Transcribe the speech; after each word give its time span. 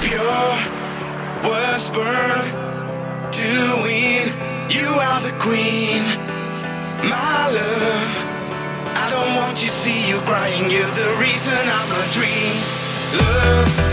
pure, 0.00 0.52
was 1.48 1.88
burned 1.90 2.52
doing. 3.32 4.28
You 4.68 4.88
are 4.88 5.20
the 5.22 5.32
queen, 5.38 6.02
my 7.08 7.48
love. 7.58 8.10
I 9.02 9.06
don't 9.10 9.36
want 9.36 9.62
you 9.62 9.68
see 9.68 10.08
you 10.08 10.18
crying. 10.28 10.70
You're 10.70 10.94
the 10.94 11.10
reason 11.20 11.54
of 11.54 11.84
my 11.88 12.04
dreams. 12.12 12.64
Love, 13.16 13.87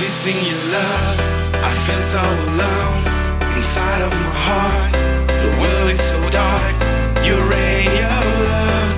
missing 0.00 0.36
your 0.44 0.62
love. 0.72 1.16
I 1.68 1.72
feel 1.84 2.02
so 2.02 2.20
alone 2.20 3.02
inside 3.56 4.02
of 4.02 4.12
my 4.24 4.36
heart. 4.48 4.92
The 5.44 5.50
world 5.60 5.90
is 5.90 6.00
so 6.00 6.18
dark. 6.30 6.74
Your 7.24 7.40
ray 7.48 7.86
of 8.16 8.26
love, 8.52 8.94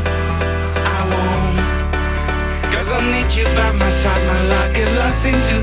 I 0.96 1.00
won't. 1.12 2.72
Cause 2.74 2.90
I 2.92 3.00
need 3.12 3.30
you 3.34 3.44
by 3.56 3.70
my 3.72 3.90
side. 3.90 4.22
My 4.26 4.42
life 4.52 4.74
get 4.74 4.88
lost 4.98 5.24
into 5.24 5.56